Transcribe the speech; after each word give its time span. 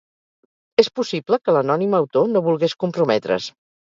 És 0.83 0.87
possible 0.99 1.37
que 1.43 1.53
l'anònim 1.55 1.93
autor 1.97 2.25
no 2.31 2.43
volgués 2.47 2.75
comprometre's. 2.85 3.51